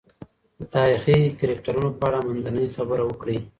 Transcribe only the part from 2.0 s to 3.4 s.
اړه منځنۍ خبره وکړئ.